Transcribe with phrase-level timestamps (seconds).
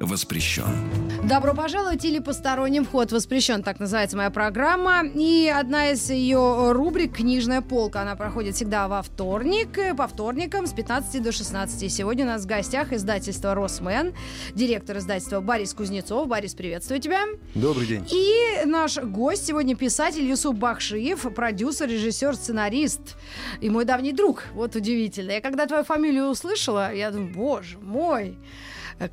[0.00, 0.90] воспрещен.
[1.28, 5.04] Добро пожаловать или посторонним вход воспрещен, так называется моя программа.
[5.06, 8.02] И одна из ее рубрик «Книжная полка».
[8.02, 11.90] Она проходит всегда во вторник, э, по вторникам с 15 до 16.
[11.90, 14.14] Сегодня у нас в гостях издательство «Росмен»,
[14.54, 16.28] директор издательства Борис Кузнецов.
[16.28, 17.22] Борис, приветствую тебя.
[17.54, 18.06] Добрый день.
[18.12, 23.16] И наш гость сегодня писатель Юсуп Бахшиев, продюсер, режиссер, сценарист
[23.60, 24.44] и мой давний друг.
[24.52, 25.30] Вот удивительно.
[25.30, 28.36] Я когда твою фамилию услышала, я думаю, боже мой,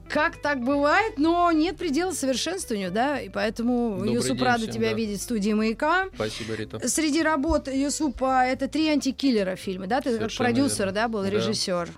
[0.09, 4.73] как так бывает, но нет предела совершенствованию, да, и поэтому, Добрый Юсуп, день рада всем,
[4.73, 4.93] тебя да.
[4.95, 6.07] видеть в студии «Маяка».
[6.13, 6.87] Спасибо, Рита.
[6.87, 9.97] Среди работ Юсупа это три антикиллера фильма, да?
[10.01, 10.91] Ты как Совершенно продюсер, верно.
[10.93, 11.29] да, был Да.
[11.29, 11.89] режиссер.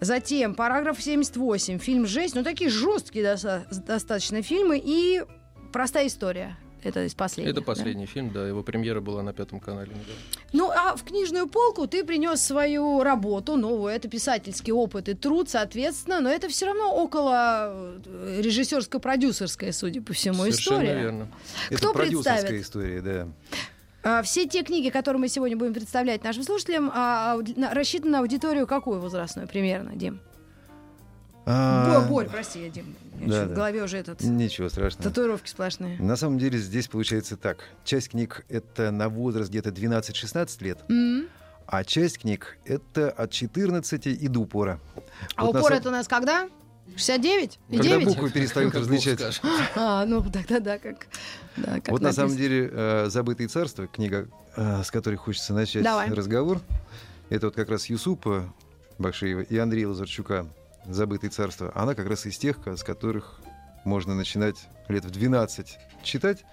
[0.00, 5.22] Затем параграф 78, фильм «Жесть», ну такие жесткие доста- достаточно фильмы и
[5.72, 6.56] простая история.
[6.86, 7.50] Это из последних.
[7.52, 7.66] Это да?
[7.66, 9.88] последний фильм, да, его премьера была на пятом канале.
[9.90, 10.14] недавно.
[10.52, 13.92] Ну, а в книжную полку ты принес свою работу новую.
[13.92, 17.72] Это писательский опыт и труд, соответственно, но это все равно около
[18.04, 21.00] э, режиссерско-продюсерская, судя по всему, Совершенно история.
[21.00, 21.28] верно.
[21.70, 22.62] Это Кто продюсерская представит?
[22.64, 23.28] история, да.
[24.02, 27.36] А, Все те книги, которые мы сегодня будем представлять нашим слушателям, а,
[27.72, 30.20] рассчитаны на аудиторию какую возрастную примерно, Дим?
[31.44, 32.94] А, Бо- Борь, прости, я, Дим.
[33.20, 33.54] Да, в да.
[33.54, 35.04] голове уже этот Ничего страшного.
[35.04, 35.98] татуировки сплошные.
[36.00, 37.58] На самом деле здесь получается так.
[37.84, 41.26] Часть книг— это на возраст где-то 12-16 лет, М.
[41.66, 44.80] а часть книг— это от 14 и до упора.
[45.36, 46.48] А Вот на упор сам- это у нас когда?
[46.96, 47.58] 69?
[47.68, 48.06] И Когда 9?
[48.08, 49.20] буквы перестают Как различать.
[49.74, 51.08] А, ну тогда да, как,
[51.56, 52.48] да, как Вот на самом написано.
[52.48, 56.08] деле э, «Забытые царства», книга, э, с которой хочется начать Давай.
[56.10, 56.60] разговор,
[57.28, 58.52] это вот как раз Юсупа
[58.98, 60.46] Бакшиева и Андрея Лазарчука
[60.88, 61.72] «Забытые царства».
[61.74, 63.40] Она как раз из тех, с которых
[63.84, 66.44] можно начинать лет в 12 читать.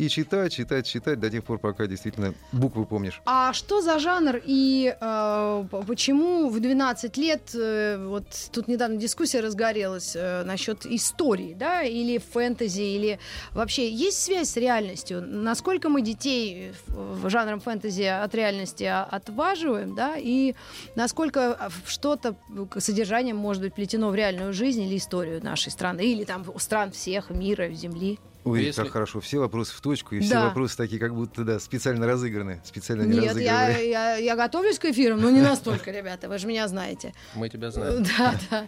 [0.00, 3.20] И читать, читать, читать до тех пор, пока действительно буквы помнишь.
[3.26, 9.40] А что за жанр и э, почему в 12 лет, э, вот тут недавно дискуссия
[9.40, 13.18] разгорелась э, насчет истории, да, или фэнтези, или
[13.52, 15.20] вообще есть связь с реальностью?
[15.20, 20.54] Насколько мы детей в- жанром фэнтези от реальности отваживаем, да, и
[20.96, 22.36] насколько что-то
[22.78, 27.28] содержанием может быть плетено в реальную жизнь или историю нашей страны, или там стран всех,
[27.28, 28.18] мира, Земли?
[28.44, 29.20] Ой, Если- как хорошо.
[29.20, 30.44] Все вопросы в точку, и все Да.
[30.46, 32.60] вопросы такие, как будто, да, специально разыграны.
[32.64, 36.46] Специально не Нет, я, я, я готовлюсь к эфирам, но не настолько, ребята, вы же
[36.46, 37.12] меня знаете.
[37.34, 38.02] Мы тебя знаем.
[38.18, 38.66] Да, да.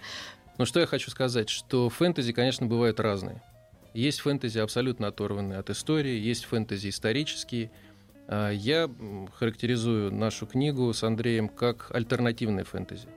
[0.58, 3.42] Ну что я хочу сказать, что фэнтези, конечно, бывают разные.
[3.94, 7.70] Есть фэнтези абсолютно оторванные от истории, есть фэнтези исторические.
[8.28, 8.90] А, Я
[9.38, 13.08] характеризую нашу книгу с Андреем как альтернативное фэнтези.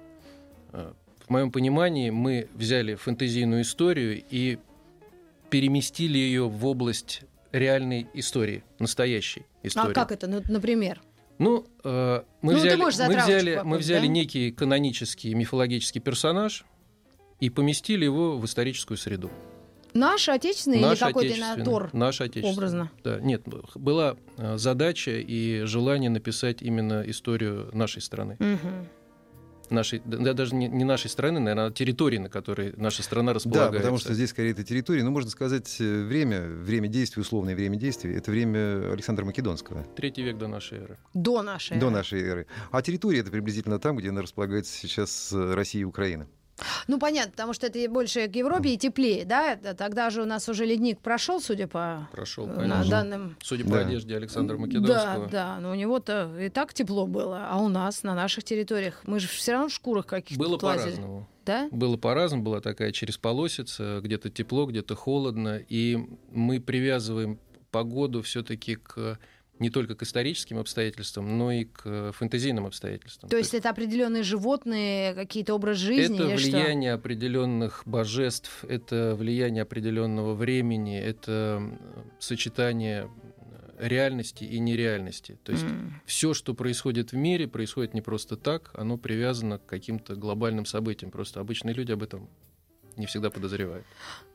[0.72, 0.94] А,
[1.26, 4.60] В моем понимании мы взяли фэнтезийную историю и
[5.56, 7.22] переместили ее в область
[7.54, 9.92] реальной истории, настоящей истории.
[9.92, 11.02] А как это, ну, например?
[11.38, 14.12] Ну, э, мы, Ну, взяли, мы, взяли, мы взяли да?
[14.12, 16.66] некий канонический мифологический персонаж
[17.40, 19.32] и поместили его в историческую среду.
[19.94, 21.90] Наш отечественный Наш или какой-то инатор?
[21.94, 22.54] Наш отечественный.
[22.54, 22.92] образно?
[23.02, 23.44] Да, нет,
[23.76, 28.36] была э, задача и желание написать именно историю нашей страны.
[28.40, 28.90] Мгм.
[29.70, 33.32] Нашей, да, да, даже не, не нашей страны, наверное, а территории, на которой наша страна
[33.32, 33.78] Да, располагается.
[33.80, 37.78] потому что здесь скорее это территория, ну, можно сказать, э, время, время действия, условное время
[37.78, 40.98] действия, это время Александра Македонского, Третий век до нашей эры.
[41.14, 41.78] До нашей.
[41.80, 41.96] до эры.
[41.96, 42.48] нашей эры.
[42.72, 46.28] А территория это приблизительно там, где она располагается сейчас Россия и Украина.
[46.88, 49.56] Ну, понятно, потому что это больше к Европе и теплее, да?
[49.58, 53.36] Тогда же у нас уже ледник прошел, судя по Прошел, э, на данным...
[53.44, 53.80] Судя по Да.
[53.82, 55.28] одежде Александра Да, Македонского.
[55.28, 59.20] да, но у него-то и так тепло было, а у нас, на наших территориях, мы
[59.20, 61.28] же все равно в шкурах каких-то Было по-разному.
[61.46, 61.68] Да?
[61.72, 67.40] Было по-разному, была такая через полосица, где-то тепло, где-то холодно, и мы привязываем
[67.70, 69.20] погоду все-таки к
[69.60, 73.30] не только к историческим обстоятельствам, но и к фэнтезийным обстоятельствам.
[73.30, 76.52] То есть это определенные животные, какие-то образ жизни это или что?
[76.58, 81.78] влияние определенных божеств, это влияние определенного времени, это
[82.20, 83.10] сочетание
[83.78, 85.38] э, реальности и нереальности.
[85.44, 86.02] То есть М.
[86.06, 91.12] все, что происходит в мире, происходит не просто так, оно привязано к каким-то глобальным событиям.
[91.12, 92.30] Просто обычные люди об этом
[92.98, 93.86] не всегда подозревают.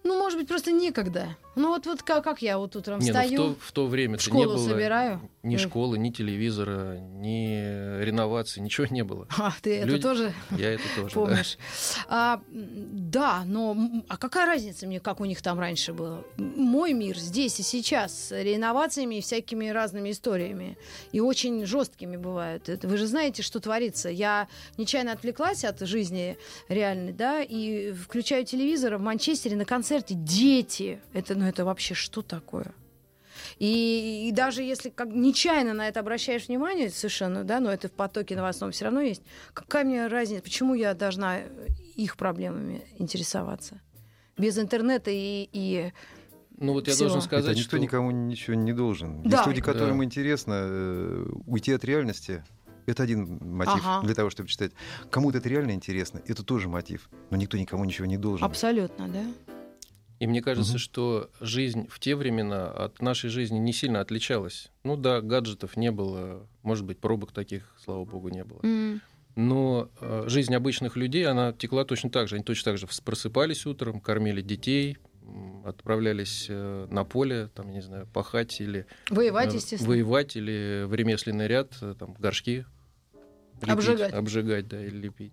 [0.03, 1.37] Ну, может быть, просто некогда.
[1.57, 3.87] Ну, вот, вот как, как я вот утром Не, ну, в, встаю, то, в то
[3.87, 5.21] время в не школу было, собираю.
[5.43, 9.27] Ни школы, ни телевизора, ни реновации, ничего не было.
[9.39, 11.21] А, ты это Люди- тоже Я это тоже, да.
[11.21, 11.57] помнишь.
[12.09, 13.75] А, м, да, но
[14.09, 16.25] а какая разница мне, как у них там раньше было?
[16.37, 20.77] Мой мир здесь и сейчас с реновациями и всякими разными историями.
[21.13, 22.69] И очень жесткими бывают.
[22.69, 24.11] Это- вы же знаете, что творится.
[24.11, 24.47] Я
[24.77, 26.37] нечаянно отвлеклась от жизни
[26.69, 31.01] реальной, да, и включаю телевизор а в Манчестере на концерте дети.
[31.15, 32.75] Это, ну, это вообще что такое?
[33.61, 37.93] И, и даже если как нечаянно на это обращаешь внимание, совершенно, да, но это в
[37.93, 39.23] потоке новостном все равно есть,
[39.53, 41.41] какая мне разница, почему я должна
[41.95, 43.81] их проблемами интересоваться?
[44.39, 45.93] Без интернета и, и
[46.57, 47.09] Ну вот я Всего.
[47.11, 49.23] должен сказать, Это никто что никому ничего не должен.
[49.25, 49.37] Да.
[49.37, 50.05] Есть люди, которым Да.
[50.05, 52.43] интересно э, уйти от реальности.
[52.87, 54.07] Это один мотив Ага.
[54.07, 54.73] для того, чтобы читать.
[55.11, 57.11] Кому-то это реально интересно, это тоже мотив.
[57.29, 58.47] Но никто никому ничего не должен.
[58.47, 59.23] абсолютно, да?
[60.21, 60.79] И мне кажется, Мгм.
[60.79, 64.71] что жизнь в те времена от нашей жизни не сильно отличалась.
[64.85, 68.61] Ну да, гаджетов не было, может быть, пробок таких, слава богу, не было.
[68.63, 69.01] М.
[69.35, 72.35] Но э, жизнь обычных людей, она текла точно так же.
[72.37, 74.99] Они точно так же просыпались утром, кормили детей,
[75.65, 79.89] отправлялись э, на поле, там, не знаю, пахать или Воевать, э, естественно.
[79.89, 82.67] воевать, или в ремесленный ряд, э, там, горшки
[83.63, 84.13] лепить, Обжигать.
[84.13, 85.33] обжигать, да, или лепить.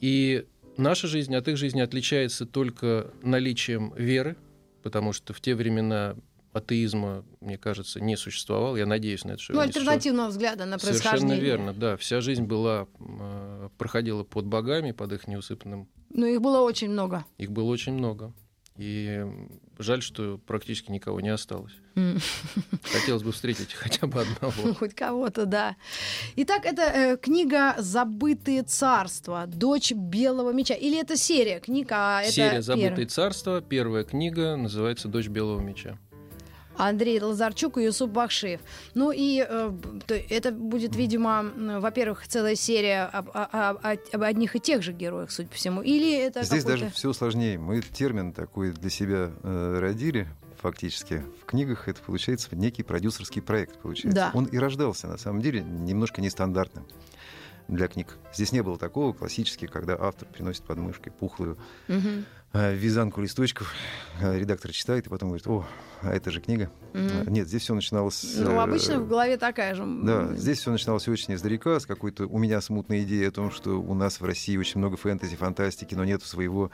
[0.00, 4.36] И наша жизнь от их жизни отличается только наличием веры,
[4.82, 6.16] потому что в те времена
[6.52, 8.76] атеизма, мне кажется, не существовало.
[8.76, 11.18] Я надеюсь на это, что Ну, альтернативного взгляда на происхождение.
[11.18, 11.96] Совершенно верно, да.
[11.96, 15.88] Вся жизнь была, э, проходила под богами, под их неусыпанным.
[16.10, 17.24] Ну, их было очень много.
[17.38, 18.34] Их было очень много.
[18.76, 19.24] И
[19.78, 21.72] жаль, что практически никого не осталось.
[22.84, 24.74] Хотелось бы встретить хотя бы одного.
[24.78, 25.76] Хоть кого-то, да.
[26.36, 29.44] Итак, это э, книга «Забытые царства.
[29.46, 30.74] Дочь белого меча».
[30.74, 33.06] Или это серия книг, а это Серия «Забытые первая?
[33.08, 35.98] царства», первая книга, называется «Дочь белого меча».
[36.76, 38.60] Андрей Лазарчук и Юсуп Бахшиев.
[38.94, 39.72] Ну и э,
[40.30, 41.44] это будет, видимо,
[41.80, 45.54] во-первых, целая серия об, о- о- о- об одних и тех же героях, судя по
[45.54, 45.82] всему.
[45.82, 47.58] Или это Здесь даже все сложнее.
[47.58, 50.28] Мы термин такой для себя э, родили
[50.60, 51.24] фактически.
[51.42, 53.78] В книгах это получается некий продюсерский проект.
[53.78, 54.14] Получается.
[54.16, 54.30] Да.
[54.34, 56.86] Он и рождался, на самом деле, немножко нестандартным
[57.68, 58.18] для книг.
[58.34, 61.56] Здесь не было такого классически, когда автор приносит под мышкой пухлую
[61.88, 62.00] э,
[62.52, 63.72] вязанку листочков,
[64.20, 65.66] э, редактор читает и потом говорит, о,
[66.02, 66.70] а это же книга.
[66.94, 68.36] Э, Нет, здесь все начиналось...
[68.38, 69.84] Ну, э, обычно в голове такая же.
[70.02, 73.80] Да, здесь все начиналось очень издалека, с какой-то у меня смутной идеей о том, что
[73.80, 76.70] у нас в России очень много фэнтези, фантастики, но нет своего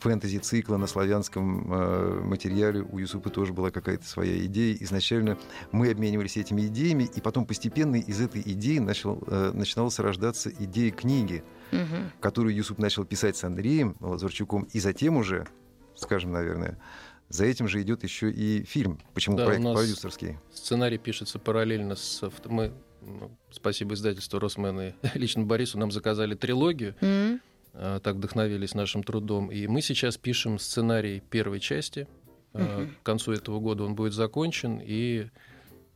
[0.00, 2.82] фэнтези-цикла на славянском э, материале.
[2.82, 4.76] У Юсупа тоже была какая-то своя идея.
[4.80, 5.38] Изначально
[5.70, 10.90] мы обменивались этими идеями, и потом постепенно из этой идеи начал, э, начиналась рождаться идея
[10.90, 12.12] книги, мгм.
[12.20, 15.46] которую Юсуп начал писать с Андреем Лазарчуком, и затем уже,
[15.94, 16.78] скажем, наверное,
[17.32, 19.00] за этим же идет еще и фильм.
[19.14, 20.38] Почему Да, у проект нас- продюсерский?
[20.52, 22.22] Сценарий пишется параллельно с...
[22.44, 26.94] Мы, ну, спасибо издательству «Росмен» и лично Борису, нам заказали трилогию.
[27.74, 29.50] Э, так вдохновились нашим трудом.
[29.50, 32.06] И мы сейчас пишем сценарий первой части.
[32.52, 32.94] Мгм.
[33.02, 34.78] К концу этого года он будет закончен.
[34.84, 35.28] И,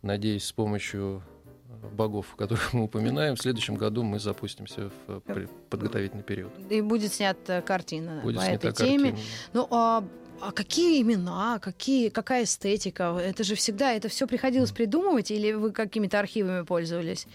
[0.00, 1.22] надеюсь, с помощью
[1.68, 5.20] э, богов, которых мы упоминаем, в следующем году мы запустимся в
[5.68, 6.50] подготовительный период.
[6.70, 9.10] И будет снята картина Будет по снята этой теме.
[9.10, 9.28] картина.
[9.52, 10.02] Ну, а,
[10.40, 13.18] а какие имена, какие, какая эстетика?
[13.18, 17.26] Это же всегда, это все приходилось придумывать, или вы какими-то архивами пользовались?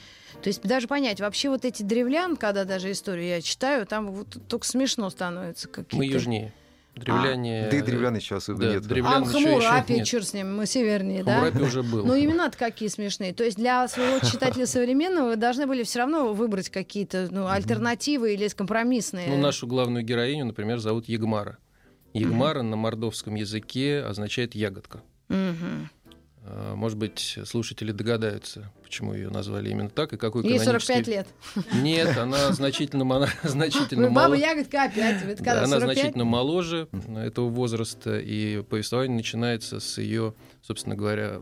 [0.42, 4.28] То есть даже понять, вообще вот эти древлян, когда даже историю я читаю, там вот
[4.48, 5.68] только смешно становится.
[5.68, 5.98] Какие-то...
[5.98, 6.54] Мы южнее.
[6.96, 7.70] Древляне...
[7.72, 8.84] Да и древлян еще особо да, нет.
[8.84, 11.36] древлян А еще Хамурапи, черт с ним, мы севернее, да?
[11.36, 12.06] Хамурапи уже был.
[12.06, 13.34] Ну, имена-то какие смешные.
[13.34, 18.34] То есть для своего читателя современного вы должны были все равно выбрать какие-то ну, альтернативы
[18.34, 19.30] или компромиссные.
[19.30, 21.58] Ну, нашу главную героиню, например, зовут Ягмара.
[22.14, 25.02] Ягмара на мордовском языке означает ягодка.
[26.44, 30.96] Э, Может быть, слушатели догадаются, почему ее назвали именно так и какой Ей канонический...
[31.04, 31.28] 45 лет.
[31.84, 35.22] Нет, она значительно, мона- значительно баба мало- ягодка опять.
[35.24, 35.94] Это Да, когда, она 45?
[35.98, 41.42] значительно моложе этого возраста, и повествование начинается с ее, собственно говоря,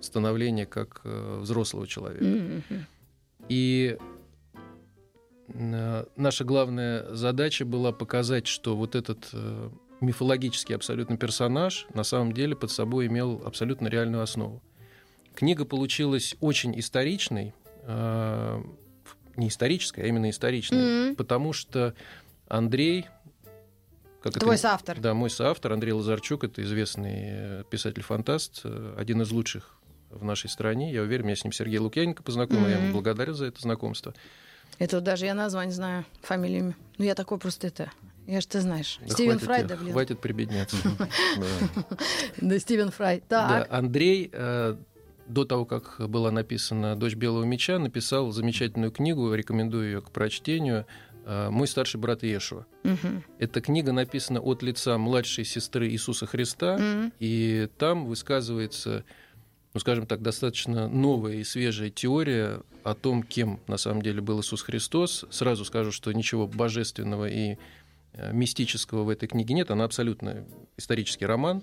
[0.00, 2.62] становления как э, взрослого человека.
[3.50, 3.98] И
[5.48, 9.70] э, наша главная задача была показать, что вот этот э,
[10.00, 14.62] мифологический абсолютно персонаж на самом деле под собой имел абсолютно реальную основу.
[15.34, 18.62] Книга получилась очень историчной, э,
[19.36, 21.16] не исторической, а именно историчной, Мгм.
[21.16, 21.94] потому что
[22.48, 23.06] Андрей,
[24.22, 24.98] как это- Твой соавтор.
[24.98, 29.78] да, мой соавтор Андрей Лазарчук, это известный э, писатель-фантаст, э, один из лучших
[30.10, 30.92] в нашей стране.
[30.92, 34.14] Я уверен, меня с ним Сергей Лукьяненко познакомил, я ему благодарен за это знакомство.
[34.78, 36.74] Это вот даже я название знаю, фамилиями.
[36.98, 37.90] Ну, я такой просто это...
[38.28, 38.98] Я же ты знаешь.
[39.00, 39.92] Да Стивен хватит Фрай, да, блин.
[39.92, 40.76] Хватит прибедняться.
[42.36, 42.58] Да.
[42.58, 43.22] Стивен Фрай.
[43.28, 43.66] Да.
[43.70, 44.76] Андрей э,
[45.26, 50.84] до того, как была написана «Дочь белого меча», написал замечательную книгу, рекомендую ее к прочтению,
[51.24, 52.66] э, «Мой старший брат Иешуа».
[53.38, 59.04] Эта книга написана от лица младшей сестры Иисуса Христа, и там высказывается,
[59.72, 64.42] ну, скажем так, достаточно новая и свежая теория о том, кем на самом деле был
[64.42, 65.24] Иисус Христос.
[65.30, 67.56] Сразу скажу, что ничего божественного и
[68.32, 69.70] мистического в этой книге нет.
[69.70, 70.44] Она абсолютно
[70.76, 71.62] исторический роман,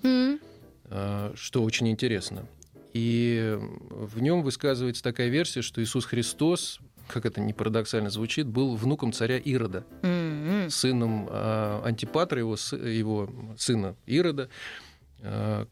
[0.84, 2.46] э, что очень интересно.
[2.92, 3.58] И
[3.90, 9.12] в нем высказывается такая версия, что Иисус Христос, как это не парадоксально звучит, был внуком
[9.12, 10.70] царя Ирода Мгм.
[10.70, 14.48] сыном а, Антипатра, его, его сына Ирода,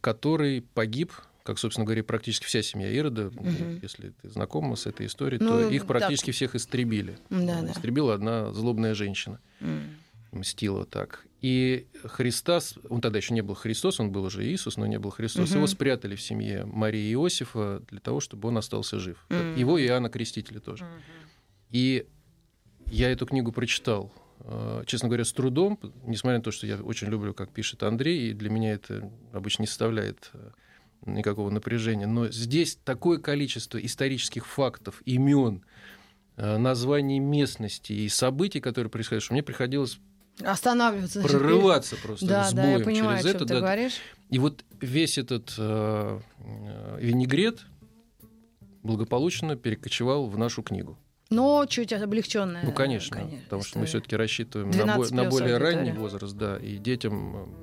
[0.00, 1.12] который погиб,
[1.44, 3.30] как, собственно говоря, практически вся семья Ирода.
[3.34, 3.78] Мгм.
[3.82, 5.88] Если ты знакома с этой историей, Ну, то их так.
[5.88, 7.18] практически всех истребили.
[7.30, 7.72] Да, да.
[7.72, 9.40] Истребила одна злобная женщина.
[9.60, 9.96] М.
[10.34, 11.24] Мстила так.
[11.40, 15.10] И Христос, он тогда еще не был Христос, он был уже Иисус, но не был
[15.10, 15.50] Христос.
[15.50, 15.58] Мгм.
[15.58, 19.24] Его спрятали в семье Марии и Иосифа для того, чтобы он остался жив.
[19.28, 19.56] Мгм.
[19.56, 20.86] Его и Иоанна Крестителя тоже.
[21.70, 22.06] И
[22.86, 27.08] я эту книгу прочитал, э, честно говоря, с трудом, несмотря на то, что я очень
[27.08, 30.50] люблю, как пишет Андрей, и для меня это обычно не составляет э,
[31.04, 32.06] никакого напряжения.
[32.06, 35.62] Но здесь такое количество исторических фактов, имен,
[36.36, 40.00] названий местности и событий, которые происходят, что мне приходилось
[40.42, 41.20] Останавливаться.
[41.22, 43.44] прорываться просто Да, с да, боем я понимаю, через это.
[43.46, 43.60] ты да.
[43.60, 43.94] говоришь.
[44.30, 47.60] И вот весь этот э, э, винегрет
[48.82, 50.98] благополучно перекочевал в нашу книгу.
[51.30, 52.64] Но чуть облегченная.
[52.64, 56.56] Ну, конечно, потому что мы все-таки рассчитываем на, 12 бо- на более ранний возраст, да,
[56.58, 57.54] и детям,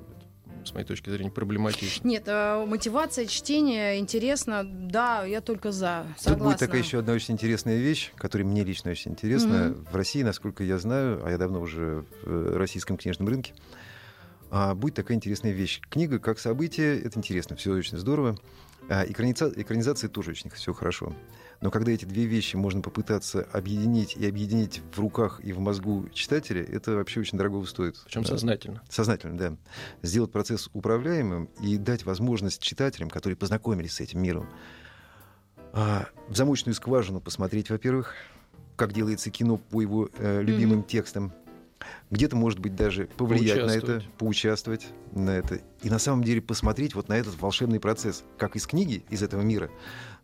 [0.64, 2.06] с моей точки зрения, проблематично.
[2.06, 4.64] Нет, э, мотивация чтения интересно.
[4.64, 6.06] Да, я только за.
[6.16, 6.44] Тут Согласна.
[6.46, 9.68] будет такая еще одна очень интересная вещь, которая мне лично очень интересна.
[9.68, 9.84] Мгм.
[9.90, 13.54] В России, насколько я знаю, а я давно уже в э, российском книжном рынке,
[14.50, 15.80] а, будет такая интересная вещь.
[15.88, 18.36] Книга как событие, это интересно, все очень здорово.
[18.88, 21.14] А, экраница- экранизация тоже очень все хорошо.
[21.62, 26.08] Но когда эти две вещи можно попытаться объединить и объединить в руках и в мозгу
[26.12, 27.98] читателя, это вообще очень дорого стоит.
[28.04, 28.28] Причем Да.
[28.28, 28.82] сознательно.
[28.90, 29.56] Сознательно, да.
[30.02, 34.48] Сделать процесс управляемым и дать возможность читателям, которые познакомились с этим миром,
[35.72, 38.14] а, в замочную скважину посмотреть, во-первых,
[38.76, 40.86] как делается кино по его э, любимым Мгм.
[40.88, 41.32] текстам.
[42.10, 44.86] Где-то, может быть, даже повлиять на это, Поучаствовать.
[45.12, 45.60] на это.
[45.82, 48.24] И на самом деле посмотреть вот на этот волшебный процесс.
[48.38, 49.70] Как из книги, из этого мира,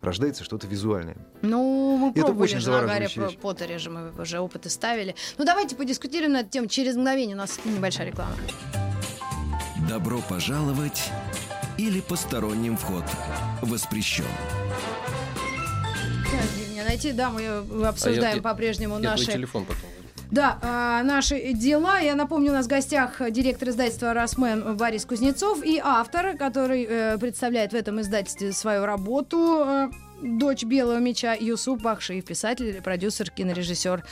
[0.01, 1.17] рождается что-то визуальное.
[1.41, 3.09] Ну, мы Это пробовали очень же на Гарри.
[3.41, 5.15] Поттере же, мы уже опыты ставили.
[5.37, 7.35] Ну, давайте подискутируем на эту тему через мгновение.
[7.35, 8.33] У нас небольшая реклама.
[9.89, 11.09] Добро пожаловать
[11.77, 13.03] или посторонним вход
[13.61, 14.25] воспрещен.
[16.87, 17.11] Найти?
[17.11, 19.31] Да, мы э, обсуждаем А я- по-прежнему Я твой наши...
[19.31, 19.83] телефон потом.
[20.31, 21.99] Да, а, наши дела.
[21.99, 27.17] Я напомню, у нас в гостях директор издательства «Росмен» Борис Кузнецов и автор, который э,
[27.17, 29.89] представляет в этом издательстве свою работу, э,
[30.21, 34.03] дочь Белого меча Юсуп Бахшиев, писатель, продюсер, кинорежиссер.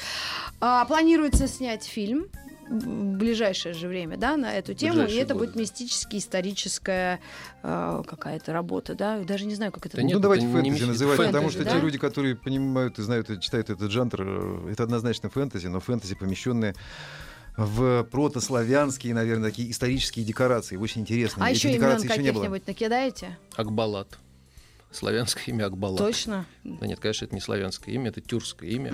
[0.60, 2.28] А, планируется снять фильм
[2.70, 5.46] в ближайшее же время, да, на эту тему, и это годы.
[5.48, 7.20] будет мистически историческая
[7.64, 10.08] э, какая-то работа, да, даже не знаю, как это Да будет.
[10.10, 11.72] нет, ну, давайте это фэнтези называть, фэнтези, потому что да?
[11.72, 15.80] те люди, которые понимают и знают, и читают этот жанр, э, это однозначно фэнтези, но
[15.80, 16.76] фэнтези, помещенные
[17.56, 20.76] в протославянские, наверное, такие исторические декорации.
[20.78, 21.44] Очень интересно.
[21.44, 22.44] а Этих еще имен декораций еще не было.
[22.44, 23.38] каких-нибудь накидаете?
[23.56, 24.20] Акбалат.
[24.98, 26.00] Славянское имя Акбалат.
[26.00, 26.46] Точно?
[26.64, 28.92] Да нет, конечно, это не славянское имя, это тюркское имя.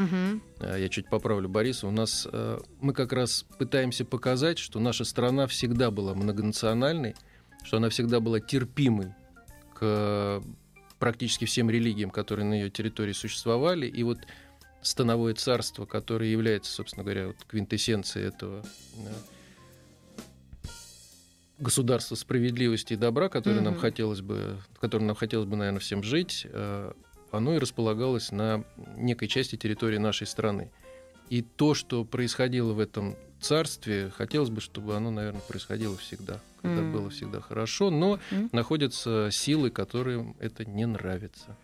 [0.59, 1.87] Э, Я чуть поправлю Бориса.
[1.87, 7.15] У нас э, мы как раз пытаемся показать, что наша страна всегда была многонациональной,
[7.63, 9.13] что она всегда была терпимой
[9.75, 10.41] к э,
[10.99, 13.87] практически всем религиям, которые на ее территории существовали.
[13.87, 14.19] И вот
[14.81, 18.63] становое царство, которое является, собственно говоря, вот квинтэссенцией этого
[21.63, 23.81] государства справедливости и добра, которое нам Мгм.
[23.81, 26.91] хотелось бы, в котором нам хотелось бы, наверное, всем жить, э,
[27.31, 28.63] оно и располагалось на
[28.95, 30.69] некой части территории нашей страны.
[31.29, 36.81] И то, что происходило в этом царстве, хотелось бы, чтобы оно, наверное, происходило всегда, когда
[36.81, 36.91] М.
[36.91, 38.49] было всегда хорошо, но М.
[38.51, 41.57] находятся силы, которым это не нравится.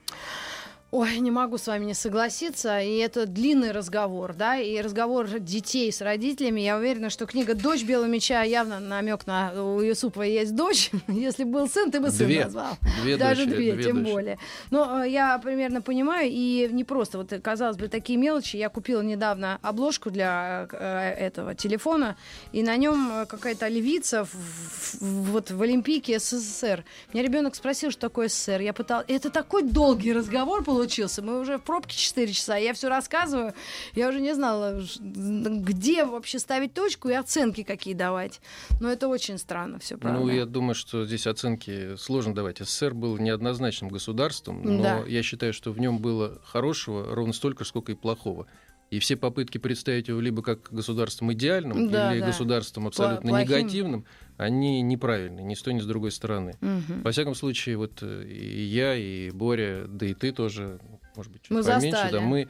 [0.91, 2.79] Ой, не могу с вами не согласиться.
[2.79, 6.61] И это длинный разговор, да, и разговор детей с родителями.
[6.61, 10.89] Я уверена, что книга «Дочь Белого меча» явно намек на у Юсупа есть дочь.
[11.07, 12.45] Если был сын, ты бы сын Две.
[12.45, 12.75] назвал.
[13.03, 14.11] Две Даже дочери, две, две тем дочери.
[14.13, 14.39] более.
[14.71, 18.55] Но э, я примерно понимаю, и не просто, вот, э, казалось бы, такие мелочи.
[18.57, 22.17] Я купила недавно обложку для э, этого телефона,
[22.51, 26.83] и на нем какая-то львица в, в- вот в Олимпийке СССР.
[27.13, 28.61] Меня ребенок спросил, что такое СССР.
[28.61, 29.05] Я пыталась...
[29.07, 30.78] Это такой долгий разговор получился.
[30.79, 31.21] Получился.
[31.21, 33.53] Мы уже в пробке 4 часа, я все рассказываю.
[33.95, 38.39] Я уже не знала, где вообще ставить точку и оценки какие давать.
[38.79, 40.19] Но это очень странно, все правда.
[40.19, 42.59] Ну, я думаю, что здесь оценки сложно давать.
[42.59, 45.03] СССР был неоднозначным государством, но Да.
[45.07, 48.47] я считаю, что в нем было хорошего ровно столько, сколько и плохого.
[48.89, 52.27] И все попытки представить его либо как государством идеальным, Да, или да.
[52.27, 53.47] государством абсолютно плохим.
[53.47, 54.05] негативным,
[54.39, 56.53] они неправильны, ни с той, ни с другой стороны.
[56.61, 57.01] Мгм.
[57.03, 60.79] Во всяком случае, вот э, и я, и Боря, да и ты тоже,
[61.17, 62.11] может быть, чуть Мы поменьше, застали.
[62.13, 62.47] да, мы,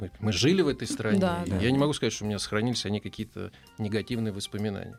[0.00, 1.20] мы, мы жили в этой стране.
[1.20, 1.58] Да, да.
[1.58, 4.96] Я не могу сказать, что у меня сохранились они какие-то негативные воспоминания.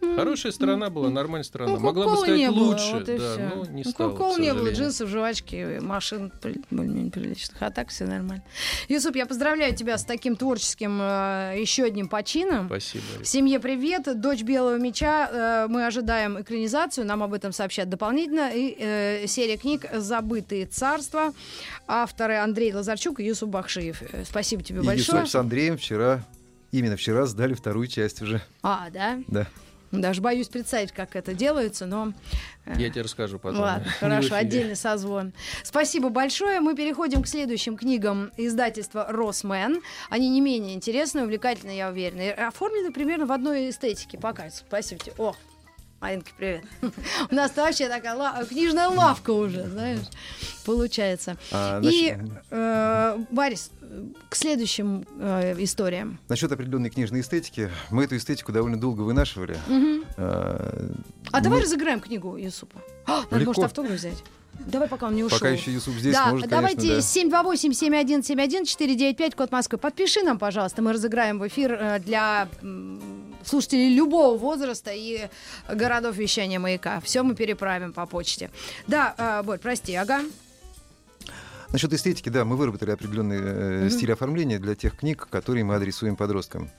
[0.00, 1.72] Хорошая страна была, нормальная страна.
[1.72, 3.56] Ну, Могла бы стать не было, лучше, вот и да, всё.
[3.56, 6.32] но не Ну, стало, Кока-Колы к не было, джинсов, жвачки, машин
[6.70, 7.60] более-менее приличных.
[7.60, 8.44] А так все нормально.
[8.88, 12.66] Юсуп, я поздравляю тебя с таким творческим э, еще одним почином.
[12.66, 13.04] Спасибо.
[13.22, 15.28] В семье привет, дочь Белого меча.
[15.32, 18.50] Э, Мы ожидаем экранизацию, нам об этом сообщат дополнительно.
[18.54, 21.32] И э, серия книг «Забытые царства».
[21.86, 24.02] Авторы Андрей Лазарчук и Юсуп Бахшиев.
[24.02, 25.20] Э, Спасибо тебе И большое.
[25.22, 26.22] Юсуп с Андреем вчера,
[26.70, 28.40] именно вчера сдали вторую часть уже.
[28.62, 29.18] А, да?
[29.26, 29.46] Да.
[29.90, 32.12] Даже боюсь представить, как это делается, но...
[32.66, 33.60] э, Я тебе расскажу потом.
[33.60, 35.32] Ладно, хорошо, отдельный созвон.
[35.62, 36.60] Спасибо большое.
[36.60, 39.80] Мы переходим к следующим книгам издательства «Росмен».
[40.10, 42.20] Они не менее интересные, увлекательные, я уверена.
[42.20, 44.18] И оформлены примерно в одной эстетике.
[44.18, 44.50] Пока.
[44.50, 45.14] Спасибо тебе.
[45.18, 45.34] О,
[46.00, 46.62] Маринка, привет.
[47.30, 49.98] У нас вообще такая книжная лавка уже, знаешь,
[50.64, 51.36] получается.
[51.50, 56.20] А, И, значит, э, Борис, э, к следующим э, историям.
[56.28, 59.58] Насчет определенной книжной эстетики, мы эту эстетику довольно долго вынашивали.
[60.16, 62.80] А, давай разыграем книгу Юсупа.
[63.04, 64.22] А, надо, может, автограф взять.
[64.66, 65.38] Давай, пока он не ушел.
[65.38, 67.42] Пока еще Юсуп здесь, да, может, давайте конечно, да.
[67.42, 69.78] 728-7171-495, код Москвы.
[69.78, 70.82] Подпиши нам, пожалуйста.
[70.82, 72.48] Мы разыграем в эфир э, для
[73.44, 75.28] слушателей любого возраста и
[75.68, 77.00] городов вещания маяка.
[77.00, 78.50] Все мы переправим по почте.
[78.86, 80.20] Да, э, Борь, прости, ага.
[81.70, 83.90] Насчет эстетики, да, мы выработали определенный э, Мгм.
[83.90, 86.70] стиль оформления для тех книг, которые мы адресуем подросткам.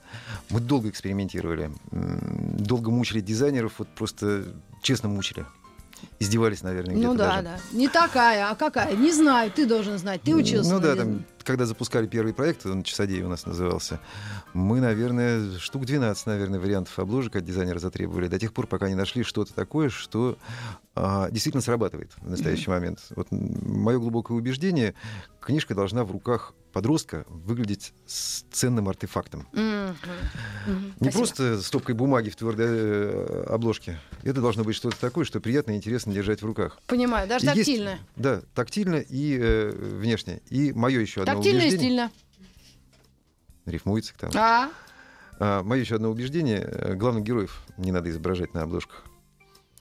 [0.48, 4.46] Мы долго экспериментировали, долго мучили дизайнеров, вот просто
[4.82, 5.46] честно мучили.
[6.18, 7.42] Издевались, наверное, где-то Ну да, даже.
[7.44, 7.58] да.
[7.72, 8.96] Не такая, а какая?
[8.96, 10.22] Не знаю, ты должен знать.
[10.22, 10.72] Ты учился.
[10.72, 14.00] Ну да, там, когда запускали первый проект, он «Часодей» у нас назывался,
[14.52, 18.94] мы, наверное, штук 12, наверное, вариантов обложек от дизайнера затребовали, до тех пор, пока не
[18.94, 20.36] нашли что-то такое, что
[20.94, 23.00] а, действительно срабатывает в настоящий момент.
[23.16, 24.94] Вот мое глубокое убеждение,
[25.40, 29.48] книжка должна в руках подростка выглядеть с ценным артефактом.
[29.52, 29.96] Мгм.
[30.66, 30.84] Мгм.
[31.00, 31.12] Не Спасибо.
[31.18, 33.98] просто стопкой бумаги в твердой э, обложке.
[34.22, 36.78] Это должно быть что-то такое, что приятно и интересно держать в руках.
[36.86, 37.98] Понимаю, даже И есть- тактильно.
[38.14, 40.42] Да, тактильно и э, внешне.
[40.48, 42.10] И мое еще одно Тактильно и стильно.
[43.66, 44.30] Рифмуется там.
[44.34, 44.70] А?
[45.62, 46.60] мое еще одно убеждение.
[46.60, 49.04] э, Главных героев не надо изображать на обложках.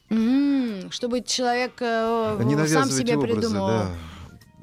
[0.09, 3.67] М, Чтобы человек э, Не сам себе образы, придумал.
[3.67, 3.89] да.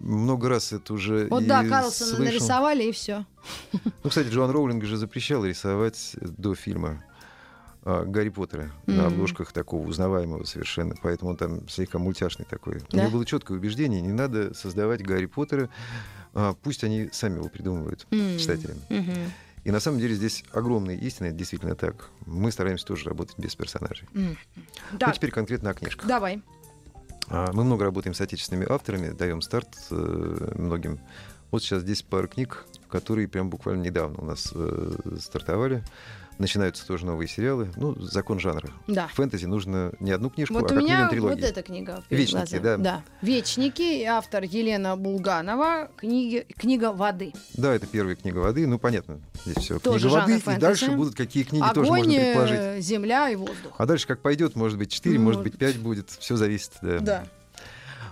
[0.01, 2.25] Много раз это уже Вот да, Карлсона слышал.
[2.25, 3.25] нарисовали и все.
[4.03, 7.05] Ну, кстати, Джоан Роулинг же запрещал рисовать до фильма
[7.83, 8.97] а, Гарри Поттера Мгм.
[8.97, 10.95] на обложках такого узнаваемого совершенно.
[11.03, 12.79] Поэтому он там слегка мультяшный такой.
[12.79, 13.03] У Да?
[13.03, 15.69] него было четкое убеждение, не надо создавать Гарри Поттера.
[16.39, 18.39] А, пусть они сами его придумывают, М.
[18.39, 18.75] читатели.
[18.91, 19.33] Мгм.
[19.65, 22.11] И на самом деле здесь огромная истина, это действительно так.
[22.27, 24.07] Мы стараемся тоже работать без персонажей.
[24.15, 24.37] М.
[24.93, 26.07] Ну, Так, теперь конкретно о книжках.
[26.07, 26.43] давай.
[27.29, 31.01] А, Мы много работаем с отечественными авторами, даем старт э, многим.
[31.51, 35.83] Вот сейчас здесь пара книг, которые прям буквально недавно у нас э, стартовали.
[36.39, 37.71] Начинаются тоже новые сериалы.
[37.77, 38.69] Ну, закон жанра.
[38.87, 39.07] Да.
[39.09, 41.47] В фэнтези нужно не одну книжку, Вот а у как меня минимум вот трилогию.
[41.49, 42.05] эта книга.
[42.11, 42.83] «Вечники», глазами.
[42.83, 43.03] да.
[43.23, 47.33] «Вечники», автор Елена Булганова, книги, книга «Воды».
[47.55, 48.67] Да, это первая книга воды.
[48.67, 49.79] Ну, понятно, здесь все.
[49.79, 50.61] Тоже Книга воды, жанр и фэнтези.
[50.61, 52.59] дальше будут какие книги тоже Огонь, можно предположить.
[52.61, 53.73] э, земля и воздух.
[53.79, 56.11] А дальше как пойдет, может быть 4, может Может быть 5 будет.
[56.11, 56.73] Все зависит.
[56.83, 56.99] Да.
[57.01, 57.25] Да.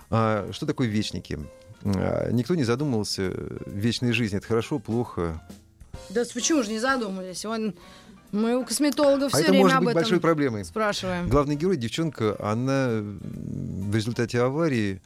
[0.09, 1.37] А, что такое вечники?
[1.83, 3.31] А, Никто не задумывался.
[3.67, 5.41] Вечная жизнь это хорошо, плохо.
[6.09, 7.45] Да почему же не задумались?
[7.45, 7.73] Вон,
[8.35, 10.65] мы у косметолога а все это время может об быть этом большой проблемой.
[10.65, 11.27] спрашиваем.
[11.29, 15.01] Главный герой, девчонка, она в результате аварии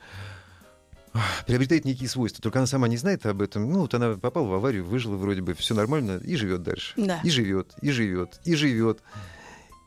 [1.13, 2.41] ах, приобретает некие свойства.
[2.41, 3.69] Только она сама не знает об этом.
[3.71, 6.93] Ну, вот она попала в аварию, выжила вроде бы, все нормально, и живет дальше.
[6.97, 7.19] Да.
[7.23, 9.01] И живет, и живет, и живет.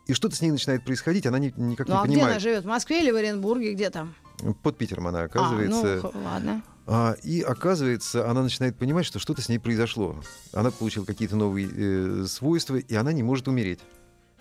[0.07, 2.43] И что-то с ней начинает происходить, она не- никак Ну не а где она понимает.
[2.43, 2.65] живет?
[2.65, 3.73] В Москве или в Оренбурге?
[3.75, 4.15] Где там?
[4.63, 6.01] Под Питером она А, оказывается.
[6.03, 6.63] ну, х- ладно.
[6.87, 10.21] А, и оказывается, она начинает понимать, что что-то с ней произошло.
[10.53, 13.81] Она получила какие-то новые э, свойства, и она не может умереть.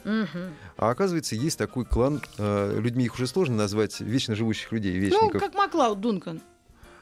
[0.03, 4.99] А оказывается, есть такой клан, э, людьми их уже сложно назвать, вечно живущих людей, Ну,
[5.01, 5.41] вечников.
[5.41, 6.41] как Маклауд Дункан.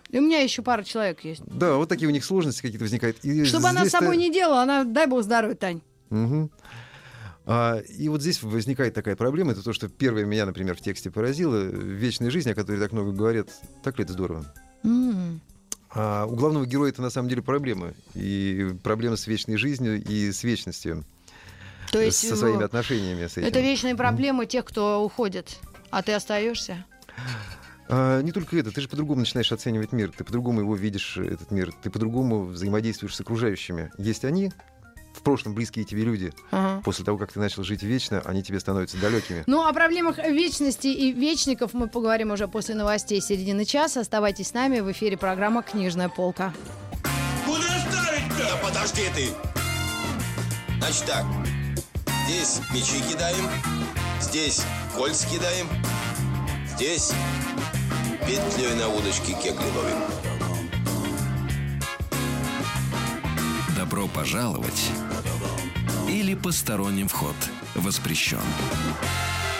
[0.10, 1.42] И у меня еще пара человек есть.
[1.46, 3.18] Да, вот такие у них сложности какие-то возникают.
[3.24, 5.82] И Чтобы она с собой не делала, она, дай бог здоровья, Тань.
[6.10, 6.52] Мгм.
[7.46, 9.54] А, и вот здесь возникает такая проблема.
[9.54, 11.58] Это то, что первое меня, например, в тексте поразило.
[11.64, 13.50] Вечная жизнь, о которой так много говорят.
[13.84, 14.46] Так ли это здорово?
[14.84, 15.42] М.
[15.92, 17.94] А у главного героя это на самом деле проблема.
[18.14, 21.04] И проблема с вечной жизнью и с вечностью.
[21.92, 23.48] То есть со своими отношениями с этим.
[23.48, 25.58] Это вечные проблемы тех, кто уходит,
[25.90, 26.86] а ты остаешься.
[27.88, 31.50] А, не только это, ты же по-другому начинаешь оценивать мир, ты по-другому его видишь, этот
[31.50, 33.92] мир, ты по-другому взаимодействуешь с окружающими.
[33.98, 34.52] Есть они,
[35.20, 36.82] в прошлом близкие тебе люди, Ага.
[36.84, 39.44] после того, как ты начал жить вечно, они тебе становятся далекими.
[39.48, 44.00] Ну, о проблемах вечности и вечников мы поговорим уже после новостей середины часа.
[44.00, 46.54] Оставайтесь с нами в эфире программа «Книжная полка».
[47.46, 48.38] Куда ставить-то?
[48.38, 49.28] Да подожди ты.
[50.80, 51.26] Значит так.
[52.28, 53.46] Здесь мячи кидаем.
[54.22, 54.62] Здесь
[54.96, 55.68] кольца кидаем.
[56.76, 57.12] Здесь
[58.26, 59.98] петлей на удочке кегли ловим.
[63.76, 64.92] Добро пожаловать
[66.10, 67.36] или посторонним вход
[67.76, 68.40] воспрещен.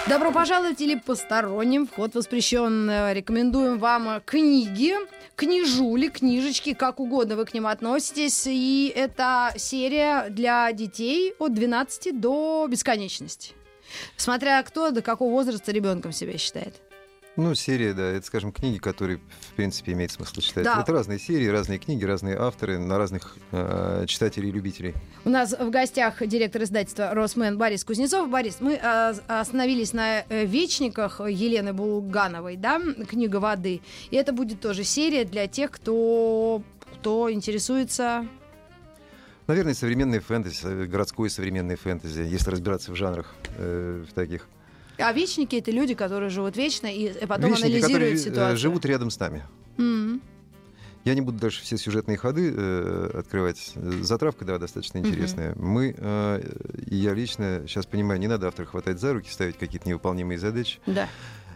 [0.08, 1.86] Добро пожаловать или посторонним.
[1.86, 2.90] Вход воспрещен.
[3.14, 4.96] Рекомендуем вам книги,
[5.36, 8.48] книжули, книжечки, как угодно вы к ним относитесь.
[8.48, 13.54] И это серия для детей от 12 до бесконечности.
[14.18, 16.82] Смотря кто до какого возраста ребенком себя считает.
[17.40, 19.20] Ну, серия, да, это, скажем, книги, которые,
[19.52, 20.66] в принципе, имеет смысл читать.
[20.66, 20.82] Да.
[20.82, 24.94] Это разные серии, разные книги, разные авторы, на разных э, читателей и любителей.
[25.24, 28.30] У нас в гостях директор издательства «Росмен» Борис Кузнецов.
[28.30, 33.80] Борис, мы э, остановились на э, «Вечниках» Елены Булгановой, да, книга воды.
[34.12, 36.62] И это будет тоже серия для тех, кто,
[36.98, 38.28] кто интересуется...
[39.48, 44.50] Наверное, современный фэнтези, э, городской современный фэнтези, если разбираться в жанрах э, в таких.
[45.00, 48.58] А вечники это люди, которые живут вечно и потом Вечники, анализируют которые э, ситуацию.
[48.58, 49.44] живут рядом с нами.
[49.78, 50.22] М.
[51.06, 53.72] Я не буду дальше все сюжетные ходы э, открывать.
[53.76, 55.56] Затравка, да, достаточно интересная.
[55.56, 56.42] Мы, э,
[56.88, 60.80] я лично сейчас понимаю, не надо автора хватать за руки, ставить какие-то невыполнимые задачи.
[60.86, 61.08] Да.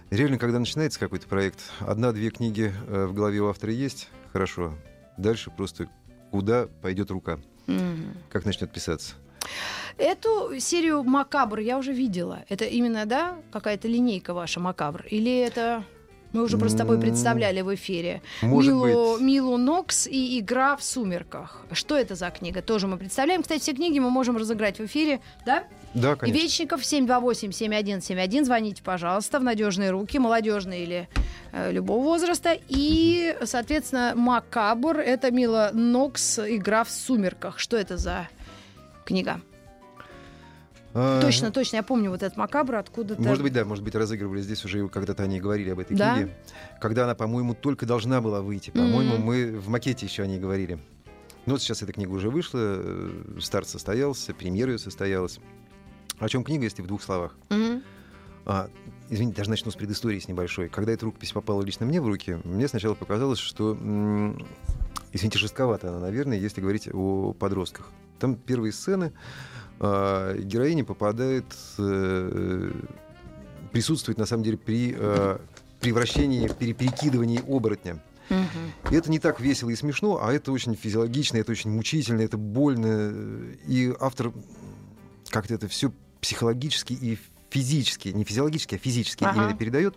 [0.09, 4.73] Реально, когда начинается какой-то проект, одна-две книги э, в голове у автора есть, хорошо.
[5.17, 5.89] Дальше просто
[6.31, 8.13] куда пойдет рука, Мгм.
[8.31, 9.15] как начнет писаться.
[9.97, 12.43] Эту серию «Макабр» я уже видела.
[12.49, 15.05] Это именно, да, какая-то линейка ваша «Макабр»?
[15.09, 15.83] Или это...
[16.31, 18.23] Мы уже просто с тобой представляли в эфире.
[18.41, 19.21] Может Милу, быть.
[19.21, 21.61] Милу Нокс и «Игра в сумерках».
[21.73, 22.63] Что это за книга?
[22.63, 23.43] Тоже мы представляем.
[23.43, 25.65] Кстати, все книги мы можем разыграть в эфире, да?
[25.93, 26.41] Да, конечно.
[26.41, 28.45] Вечников 728-7171.
[28.45, 31.09] Звоните, пожалуйста, в надежные руки, молодежные или
[31.51, 32.57] э, любого возраста.
[32.67, 37.59] И, соответственно, Макабр это Мила Нокс игра в сумерках.
[37.59, 38.27] Что это за
[39.03, 39.41] книга?
[40.95, 43.19] А, Точно, точно, я помню вот этот Макабр откуда-то.
[43.21, 46.15] Может быть, да, может быть, разыгрывали здесь уже когда-то они говорили об этой Да?
[46.17, 46.37] книге.
[46.79, 48.69] Когда она, по-моему, только должна была выйти.
[48.69, 49.23] По-моему, Мгм.
[49.23, 50.77] мы в макете еще о ней говорили.
[51.47, 55.39] Ну, вот сейчас эта книга уже вышла, э, старт состоялся, премьера ее состоялась.
[56.19, 57.35] О чем книга, если в двух словах?
[57.49, 57.81] Мгм.
[58.45, 58.69] А,
[59.09, 60.69] извините, даже начну с предыстории с небольшой.
[60.69, 63.75] Когда эта рукопись попала лично мне в руки, мне сначала показалось, что,
[65.13, 67.89] извините, жестковато она, наверное, если говорить о подростках.
[68.19, 69.13] Там первые сцены,
[69.79, 71.45] а, героиня попадает,
[71.77, 72.71] э,
[73.71, 75.37] присутствует на самом деле при э,
[75.79, 78.01] превращении, при перекидывании оборотня.
[78.89, 82.37] И это не так весело и смешно, а это очень физиологично, это очень мучительно, это
[82.37, 83.13] больно.
[83.67, 84.31] И автор
[85.29, 89.41] как-то это все психологически и физически, не физиологически, а физически Ага.
[89.41, 89.95] именно передает.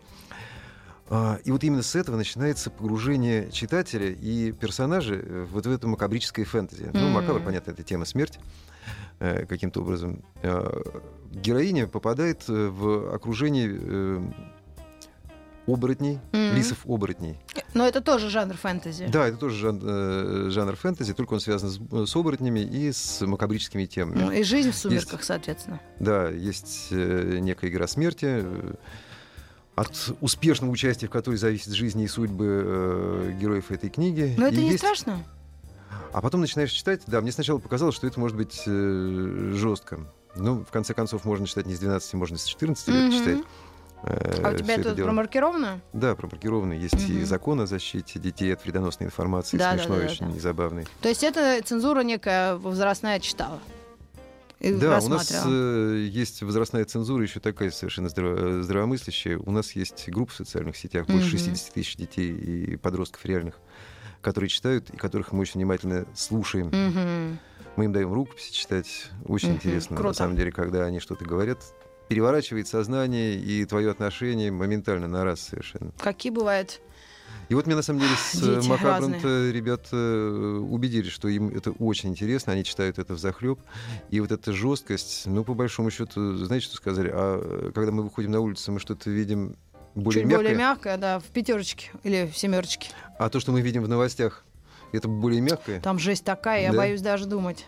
[1.08, 5.86] А, И вот именно с этого начинается погружение читателя и персонажа э, вот в это
[5.86, 6.90] макабрическое фэнтези.
[6.92, 7.12] Ну, М.
[7.12, 8.40] макабр, понятно, это тема смерти
[9.20, 10.24] э, каким-то образом.
[10.42, 10.82] А,
[11.32, 14.32] Героиня попадает э, в окружение
[15.68, 16.54] оборотней, Мгм.
[16.56, 17.36] лисов-оборотней.
[17.74, 19.06] Но это тоже жанр фэнтези.
[19.08, 23.20] Да, это тоже жан- э, жанр фэнтези, только он связан с, с оборотнями и с
[23.26, 24.18] макабрическими темами.
[24.22, 25.80] Ну, И жизнь в сумерках, соответственно.
[25.98, 28.44] Да, есть некая игра смерти,
[29.76, 34.34] от успешного участия в которой зависит жизнь и судьбы э, героев этой книги.
[34.36, 35.22] Но это И не есть- страшно?
[36.12, 40.00] А потом начинаешь читать, да, мне сначала показалось, что это может быть э, жестко.
[40.34, 43.12] Ну, в конце концов, можно читать не с 12, можно с 14 лет Мгм.
[43.12, 43.44] читать.
[44.02, 45.80] э, А у тебя это это промаркировано?
[45.92, 46.72] Да, пропаркировано.
[46.72, 47.26] Есть и Мгм.
[47.26, 50.36] закон о защите детей от вредоносной информации, Да, смешной да, да, очень да.
[50.36, 50.86] и забавный.
[51.02, 53.58] То есть это цензура некая возрастная читала?
[54.60, 59.38] Да, у нас э, есть возрастная цензура еще такая совершенно здраво- здравомыслящая.
[59.38, 61.38] У нас есть группа в социальных сетях, больше Мгм.
[61.38, 63.58] 60 тысяч детей и подростков реальных,
[64.22, 66.68] которые читают и которых мы очень внимательно слушаем.
[66.68, 67.38] Мгм.
[67.76, 69.10] Мы им даем рукописи читать.
[69.26, 69.56] Очень Мгм.
[69.58, 70.08] интересно, Круто.
[70.08, 71.58] на самом деле, когда они что-то говорят.
[72.08, 75.92] Переворачивает сознание и твое отношение моментально на раз совершенно.
[75.98, 76.80] Какие бывают?
[77.48, 81.48] И вот мне на самом деле с э, Дети Макабром-то ребята э, убедились, что им
[81.48, 83.61] это очень интересно, они читают это в захлеб.
[84.11, 87.11] И вот эта жесткость, ну, по большому счету, знаете, что сказали?
[87.12, 89.56] А э, когда мы выходим на улицу, мы что-то видим
[89.94, 92.90] более Чуть мягкое, более мягкое, да, в пятерочке или в семерочке.
[93.18, 94.44] а то, что мы видим в новостях,
[94.92, 95.80] Это более мягкое.
[95.80, 96.78] Там жесть такая, я Да.
[96.78, 97.66] боюсь даже думать.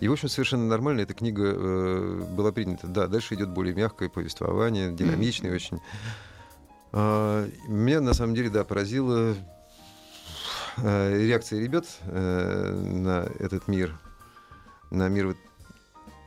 [0.00, 2.86] И, в общем, совершенно нормально эта книга э, была принята.
[2.88, 5.80] Да, дальше идет более мягкое повествование, динамичное очень.
[6.96, 9.34] А, меня, на самом деле, да, поразила
[10.76, 13.98] э, реакция ребят э, на этот мир,
[14.92, 15.34] на мир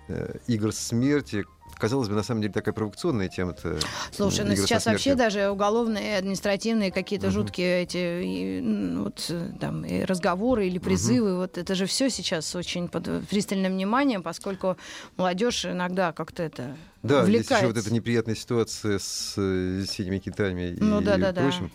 [0.10, 1.45] э, игр смерти.
[1.78, 3.78] Казалось бы, на самом деле, такая провокационная тема-то.
[4.12, 7.34] Слушай, ну сейчас вообще даже уголовные, и административные какие-то Мгм.
[7.34, 12.56] жуткие эти и, вот, э, там, и разговоры или призывы, вот это же все сейчас
[12.56, 14.78] очень под пристальным вниманием, поскольку
[15.18, 17.56] молодежь иногда как-то это Да, есть увлекается.
[17.56, 21.42] еще вот эта неприятная ситуация с э, синими китами и Ну да, да, да.
[21.44, 21.72] прочим.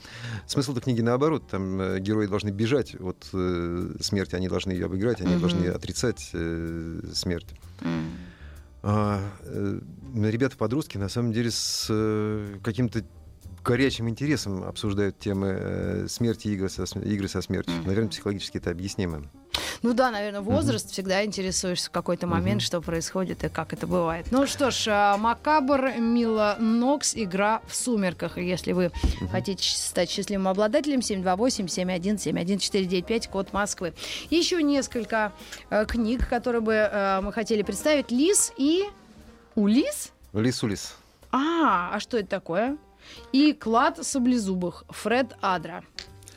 [0.46, 1.48] Смысл-то книги наоборот.
[1.48, 5.40] Там э, герои должны бежать от э, смерти, они должны ее обыграть, они Мгм.
[5.40, 7.48] должны отрицать э, смерть.
[7.82, 8.18] М.
[8.82, 9.78] А, э,
[10.14, 13.04] ребята-подростки на самом деле с э, каким-то
[13.64, 17.74] горячим интересом обсуждают темы э, смерти игры со, игры со смертью.
[17.86, 19.30] Наверное, психологически это объяснимо.
[19.82, 22.66] Ну да, наверное, возраст всегда интересуешься в какой-то момент, Мгм.
[22.66, 24.26] что происходит и как это бывает.
[24.30, 28.38] Ну что ж, а, Макабр, Мила Нокс, игра в сумерках.
[28.38, 28.92] И если вы
[29.32, 33.92] хотите щ- стать счастливым обладателем, 728-7171-495, код Москвы.
[34.30, 35.32] Еще несколько
[35.70, 38.12] э, книг, которые бы э, мы хотели представить.
[38.12, 38.84] Лис и...
[39.54, 40.12] Улис?
[40.32, 40.94] Лис-улис.
[41.30, 42.76] А, а что это такое?
[43.32, 44.84] И клад саблезубых.
[44.88, 45.82] Фред Адра.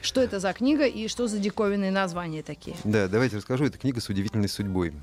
[0.05, 2.75] Что это за книга и что за диковинные названия такие?
[2.83, 3.65] Да, давайте расскажу.
[3.65, 4.93] Это книга с удивительной судьбой.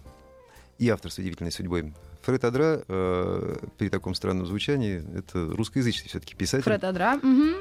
[0.79, 1.93] И автор с удивительной судьбой.
[2.23, 6.63] Фред Адра э, при таком странном звучании это русскоязычный все-таки писатель.
[6.63, 7.19] Фред Адра.
[7.21, 7.55] мгм.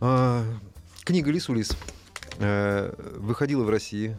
[0.00, 0.42] А,
[1.04, 1.72] книга Лисулис
[2.38, 4.16] э, выходила в России.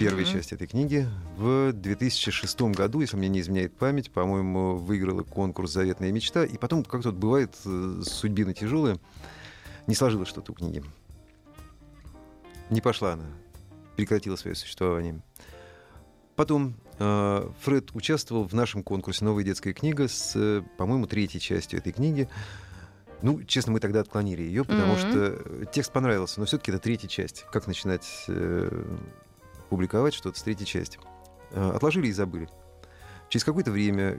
[0.00, 0.32] Первая Мгм.
[0.32, 6.12] часть этой книги в 2006 году, если мне не изменяет память, по-моему, выиграла конкурс «Заветная
[6.12, 6.44] мечта».
[6.44, 8.98] И потом, как тут бывает, э, судьбина тяжелая,
[9.88, 10.84] не сложилось что-то у книги.
[12.72, 13.26] Не пошла она,
[13.96, 15.20] прекратила свое существование.
[16.36, 21.80] Потом э, Фред участвовал в нашем конкурсе «Новая детская книга» с, э, по-моему, третьей частью
[21.80, 22.30] этой книги.
[23.20, 24.98] Ну, честно, мы тогда отклонили ее, потому Мгм.
[24.98, 27.44] что текст понравился, но все-таки это третья часть.
[27.52, 28.84] Как начинать э,
[29.68, 30.98] публиковать что-то с третьей части?
[31.50, 32.48] Э, отложили и забыли.
[33.28, 34.18] Через какое-то время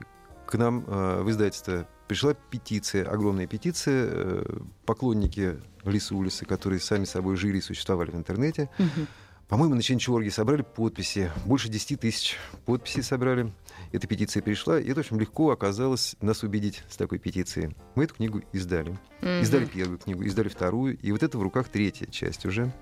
[0.54, 4.06] к нам э, в издательство пришла петиция, огромная петиция.
[4.08, 9.08] э, поклонники Лисы Улисы, которые сами собой жили и существовали в интернете, Мгм.
[9.48, 11.32] по-моему, на Ченчорге собрали подписи.
[11.44, 12.36] Больше 10 тысяч
[12.66, 13.52] подписей собрали.
[13.90, 17.74] Эта петиция пришла, и это очень легко оказалось нас убедить с такой петицией.
[17.96, 18.96] Мы эту книгу издали.
[19.22, 19.42] Мгм.
[19.42, 22.72] Издали первую книгу, издали вторую, и вот это в руках третья часть уже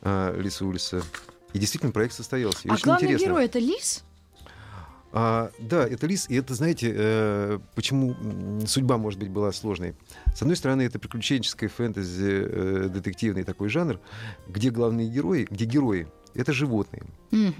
[0.00, 1.02] а, Лиса Улиса.
[1.52, 2.60] И действительно проект состоялся.
[2.66, 3.24] И А главный интересно.
[3.26, 4.04] герой это лис?
[5.18, 8.14] А, да, это лис, и это, знаете, э, почему
[8.66, 9.94] судьба, может быть, была сложной.
[10.34, 13.98] С одной стороны, это приключенческое фэнтези, э, детективный такой жанр,
[14.46, 17.02] где главные герои, где герои— это животные.
[17.30, 17.54] Мгм.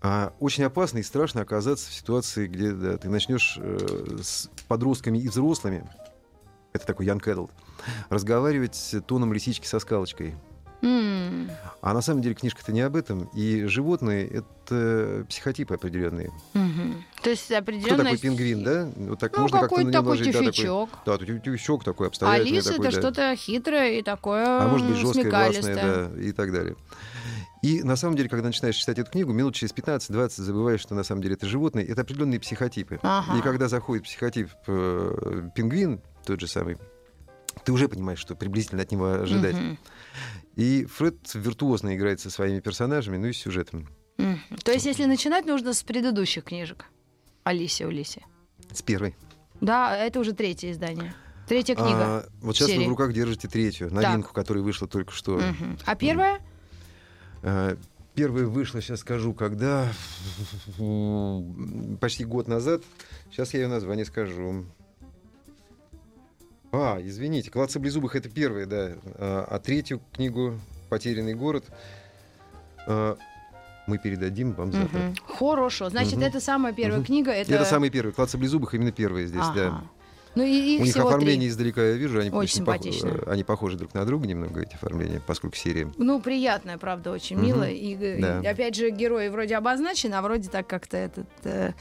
[0.00, 5.18] А очень опасно и страшно оказаться в ситуации, где да, ты начнешь э, с подростками
[5.18, 5.90] и взрослыми,
[6.72, 7.50] это такой young adult,
[8.10, 10.36] разговаривать тоном лисички со скалочкой.
[10.82, 11.50] М.
[11.82, 13.28] А на самом деле книжка-то не об этом.
[13.34, 14.26] И животные—
[14.68, 16.30] это психотипы определенные.
[16.54, 17.04] Мгм.
[17.22, 18.04] То есть Кто определенно...
[18.04, 18.88] такой пингвин, да?
[18.96, 20.90] Вот так Ну, можно какой-то такой жить, да, такой- тюфячок.
[21.06, 22.50] Да, тю- тюфячок такой А обстоятельный.
[22.52, 23.00] лис такой, это да.
[23.00, 25.74] что-то хитрое и такое А может быть, жесткое, властное,
[26.08, 26.76] да, и так далее.
[27.62, 31.02] И на самом деле, когда начинаешь читать эту книгу, минут через 15-20 забываешь, что на
[31.04, 32.98] самом деле это животные, это определенные психотипы.
[33.02, 33.38] Ага.
[33.38, 36.78] И когда заходит психотип э, пингвин, тот же самый,
[37.64, 39.54] ты уже понимаешь, что приблизительно от него ожидать.
[39.54, 39.78] Мгм.
[40.56, 43.88] И Фред виртуозно играет со своими персонажами, ну и сюжетом.
[44.18, 44.40] Мгм.
[44.64, 46.86] То есть, если начинать, нужно с предыдущих книжек.
[47.44, 48.22] Алисе Улисе.
[48.72, 49.16] С первой.
[49.60, 51.14] Да, это уже третье издание.
[51.48, 51.90] Третья книга.
[51.90, 52.80] А, вот сейчас серии.
[52.80, 55.38] вы в руках держите третью, новинку, которая вышла только что.
[55.38, 55.78] Мгм.
[55.84, 56.40] А первая?
[57.42, 57.76] А,
[58.14, 59.88] Первая вышла, сейчас скажу, когда
[62.00, 62.82] почти год назад.
[63.30, 64.66] Сейчас я ее название скажу.
[66.72, 68.90] А, извините, «Клад саблезубых»— это первая, да.
[69.16, 71.64] А, а третью книгу «Потерянный город»
[72.86, 73.16] а,
[73.86, 74.98] мы передадим вам завтра.
[74.98, 75.14] Мгм.
[75.26, 75.88] Хорошо.
[75.90, 76.22] Значит, Мгм.
[76.24, 77.06] это самая первая Мгм.
[77.06, 77.32] книга.
[77.32, 78.12] Это, Это самый первый.
[78.12, 79.66] «Клад саблезубых» именно первая здесь, да.
[79.68, 79.82] Ага.
[80.36, 81.48] Ну, и их У них оформление три.
[81.48, 85.20] издалека я вижу, они Очень пох- э, они похожи друг на друга немного, эти оформления,
[85.26, 85.90] поскольку серия.
[85.98, 87.46] Ну, приятная, правда, очень Мгм.
[87.46, 87.68] мило.
[87.68, 88.40] И, Да.
[88.40, 91.26] и опять же, герои вроде обозначены, а вроде так как-то этот...
[91.42, 91.72] э,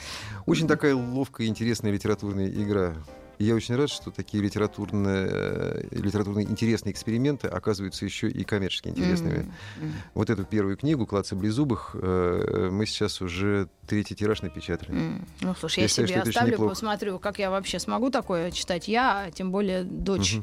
[0.47, 2.95] Очень такая ловкая, интересная литературная игра.
[3.39, 8.89] И я очень рад, что такие литературные, э, литературные интересные эксперименты оказываются еще и коммерчески
[8.89, 9.49] интересными.
[9.79, 14.91] М, Вот эту первую книгу «Клад саблезубых» э, мы сейчас уже третий тираж напечатали.
[14.91, 15.25] м.
[15.39, 18.89] Ну, слушай, Я я считаю, себе очень оставлю, посмотрю, как я вообще смогу такое читать
[18.89, 20.37] я, а тем более дочь.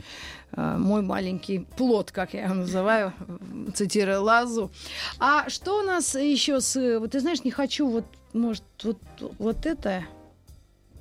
[0.52, 4.70] Э, мой маленький плод, как я его называю, м, цитируя Лазу.
[5.18, 6.98] А что у нас еще с...
[6.98, 8.98] Вот ты знаешь, не хочу вот, может, вот,
[9.38, 10.02] вот это...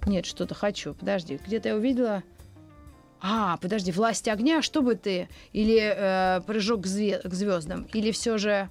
[0.05, 0.93] Нет, что-то хочу.
[0.93, 2.23] Подожди, где-то я увидела...
[3.21, 5.29] А, подожди, власть огня, что бы ты?
[5.51, 7.87] Или э, прыжок к, зве- к звездам?
[7.93, 8.69] Или все же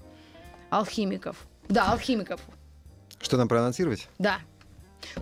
[0.71, 1.37] алхимиков?
[1.69, 2.41] Да, алхимиков.
[3.21, 4.09] Что нам проанонсировать?
[4.19, 4.39] Да.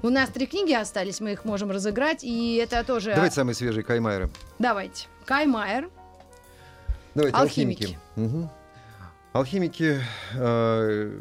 [0.02, 3.14] У нас три книги остались, мы их можем разыграть, и это тоже...
[3.14, 4.28] Давайте самые свежие Каймайры.
[4.58, 5.06] Давайте.
[5.24, 5.88] Кай Майер.
[7.14, 7.82] Давайте Алхимики.
[7.84, 7.98] алхимики.
[8.16, 8.50] Мгм.
[9.32, 10.00] Алхимики
[10.34, 11.20] э,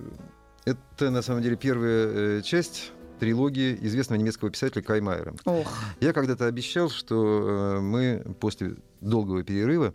[0.65, 2.91] это на самом деле первая э, часть
[3.22, 5.36] трилогии известного немецкого писателя Каймайера.
[5.46, 5.72] Ох.
[6.00, 9.94] Я когда-то обещал, что э, мы после долгого перерыва,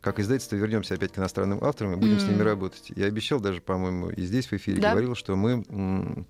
[0.00, 2.90] как издательство, вернемся опять к иностранным авторам и будем с ними работать.
[2.96, 4.90] Я обещал даже, по-моему, и здесь в эфире Да?
[4.90, 6.26] говорил, что мы м,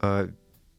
[0.00, 0.30] а,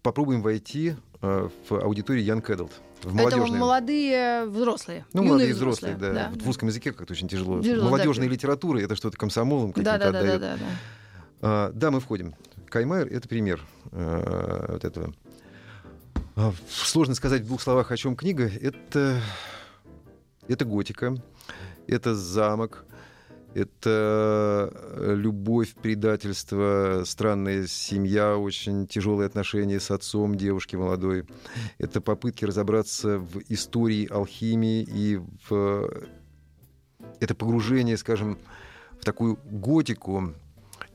[0.01, 2.71] попробуем войти а, в аудиторию Young Adult,
[3.03, 3.59] в Это молодежную.
[3.59, 5.05] молодые взрослые.
[5.13, 6.29] Ну, юные молодые взрослые, да.
[6.33, 7.61] Вот В русском языке как-то очень тяжело.
[7.61, 8.33] Тяжело, Молодежная да.
[8.33, 10.41] литература это что-то комсомолом Да, каким-то да, да, да, отдает.
[10.41, 10.65] да, да.
[11.41, 12.33] А, да, мы входим.
[12.75, 13.61] Каймайер— это пример
[13.93, 15.13] э, вот этого.
[16.35, 18.51] А, Сложно сказать в двух словах, о чем книга.
[18.59, 19.21] Это,
[20.49, 21.15] это готика,
[21.87, 22.83] это замок,
[23.53, 31.23] это э, любовь, предательство, странная семья, очень тяжелые отношения с отцом девушки молодой.
[31.77, 35.89] Это попытки разобраться в истории алхимии и в...
[37.21, 38.37] Это погружение, скажем,
[38.99, 40.33] в такую готику,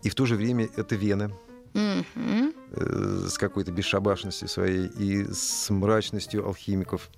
[0.02, 1.32] и в то же время это Вена
[1.74, 7.10] Э, с какой-то бесшабашностью своей и с мрачностью алхимиков.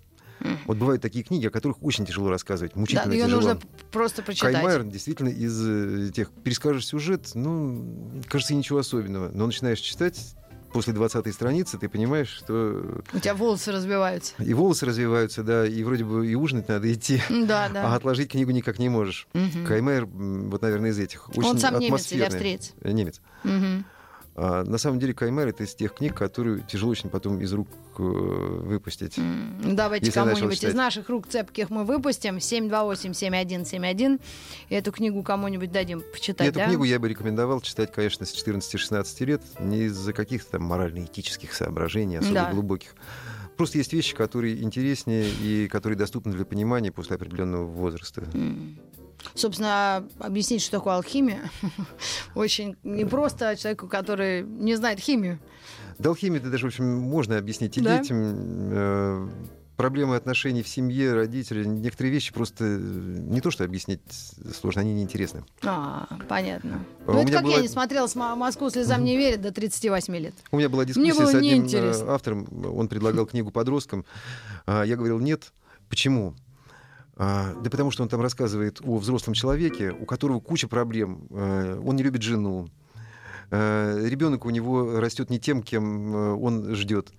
[0.67, 3.43] Вот бывают такие книги, о которых очень тяжело рассказывать, Да, мучительно ее тяжело.
[3.43, 3.61] нужно
[3.93, 4.55] просто прочитать.
[4.55, 10.35] Каймайер действительно из э, тех, перескажешь сюжет, ну, кажется, ничего особенного, но начинаешь читать,
[10.73, 14.35] после 20 страницы ты понимаешь, что У тебя волосы разбиваются.
[14.43, 17.95] и волосы развиваются, да, и вроде бы и ужинать надо идти, Да, а да.
[17.95, 19.29] отложить книгу никак не можешь.
[19.35, 19.65] Мгм.
[19.65, 21.29] Каймайер, м, вот, наверное, из этих.
[21.31, 22.73] Очень Он сам немец или австриец?
[22.81, 23.21] Э, Немец.
[23.45, 23.85] Мгм.
[24.35, 27.68] А, на самом деле Каймер это из тех книг, которые тяжело очень потом из рук
[27.99, 29.16] э, выпустить.
[29.62, 32.37] Давайте кому-нибудь из наших рук цепких мы выпустим.
[32.37, 34.21] 728-7171.
[34.68, 36.66] И эту книгу кому-нибудь дадим И почитать, эту да?
[36.66, 42.16] книгу я бы рекомендовал читать, конечно, с 14-16 лет, не из-за каких-то там морально-этических соображений,
[42.16, 42.51] особо Да.
[42.53, 42.95] глубоких.
[43.57, 48.23] Просто есть вещи, которые интереснее и которые доступны для понимания после определенного возраста.
[48.33, 48.79] М.
[49.35, 51.50] Собственно, объяснить, что такое алхимия,
[52.35, 55.38] очень непросто человеку, который не знает химию.
[55.98, 57.98] Да, алхимию это даже, в общем, можно объяснить и Да?
[57.98, 58.16] детям.
[58.72, 59.28] Э,
[59.74, 64.00] Проблемы отношений в семье, родители, некоторые вещи просто э, не то, что объяснить
[64.54, 65.44] сложно, они неинтересны.
[65.64, 66.85] А, понятно.
[67.06, 68.06] А Ну, это как я была- не смотрела
[68.37, 70.35] «Москву слезам не верит» до 38 лет.
[70.52, 72.12] У меня была дискуссия с одним э, неинтересно.
[72.14, 74.04] автором, он предлагал книгу подросткам.
[74.66, 75.52] А, Я говорил, нет.
[75.88, 76.35] Почему?
[77.16, 81.27] А, Да потому что он там рассказывает о взрослом человеке, у которого куча проблем.
[81.31, 82.68] Э, Он не любит жену.
[83.51, 87.12] Э, Ребенок у него растет не тем, кем э, он ждет.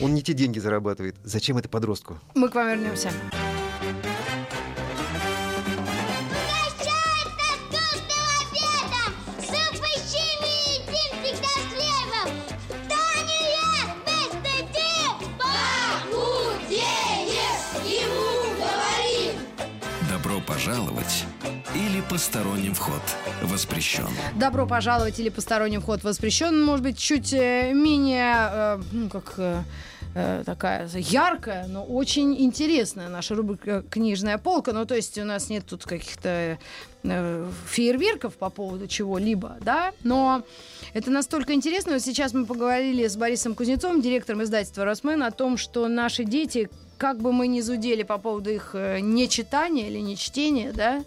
[0.00, 1.16] Он не те деньги зарабатывает.
[1.24, 2.18] Зачем это подростку?
[2.34, 3.10] Мы к вам вернемся.
[20.68, 21.24] Пожаловать
[21.74, 23.00] или посторонним вход
[23.42, 24.06] воспрещен.
[24.36, 26.62] Добро пожаловать или посторонний вход воспрещен.
[26.62, 33.34] Может быть, чуть э, менее, э, ну, как э, такая яркая, но очень интересная наша
[33.34, 34.74] рубрика «Книжная полка».
[34.74, 36.58] Ну, то есть у нас нет тут каких-то
[37.02, 40.42] фейерверков по поводу чего-либо, да, но
[40.92, 41.92] это настолько интересно.
[41.94, 46.68] Вот сейчас мы поговорили с Борисом Кузнецовым, директором издательства «Росмен», о том, что наши дети,
[46.98, 51.04] как бы мы ни зудели по поводу их э, нечитания или нечтения, да,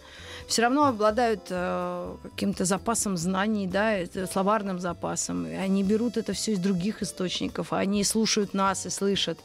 [0.48, 4.00] все равно обладают э, каким-то запасом знаний, да,
[4.32, 5.46] словарным запасом.
[5.48, 9.38] И они берут это все из других источников, а они слушают нас и слышат.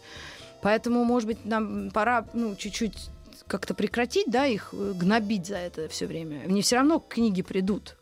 [0.63, 3.11] Поэтому, может быть, нам пора ну, чуть-чуть
[3.47, 6.43] как-то прекратить, да, их э, гнобить за это все время.
[6.45, 7.97] Они все равно к книге придут,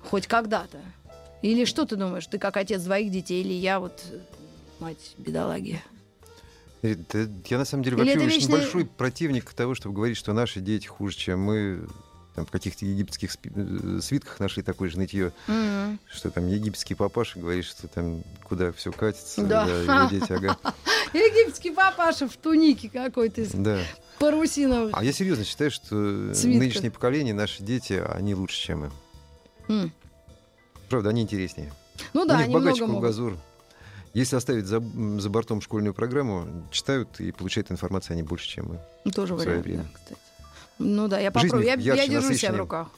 [0.00, 0.80] хоть когда-то.
[1.42, 4.18] Или что ты думаешь, ты как отец двоих детей, или я вот э,
[4.80, 5.82] мать бедолаги?
[6.84, 10.32] Э, да Я на самом деле вообще очень вечный- большой противник того, чтобы говорить, что
[10.34, 11.86] наши дети хуже, чем мы.
[12.34, 16.00] там в каких-то египетских э, свитках нашли такое же нытье, Мгм.
[16.12, 19.64] что там египетский папаша говорит, что там куда все катится, Да.
[19.68, 20.58] его дети, ага.
[21.14, 23.78] Египетский папаша в тунике какой-то из Да.
[24.18, 24.90] парусиновых.
[24.94, 26.60] А я серьезно считаю, что Свитках.
[26.60, 28.90] нынешнее поколение, наши дети, они лучше, чем мы.
[29.68, 29.92] М.
[30.88, 31.72] Правда, они интереснее.
[32.14, 33.10] Ну да, У них они богаче много могут.
[34.14, 38.80] Если оставить за, за бортом школьную программу, читают и получают информацию они больше, чем мы.
[39.04, 40.20] Ну, Тоже вариант, да, кстати.
[40.78, 41.66] Ну да, я Жизнь попробую.
[41.66, 42.88] Я, я держу себя в руках.